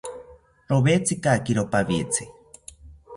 Rowetzikakiro 0.69 1.63
pawitzi 1.73 2.23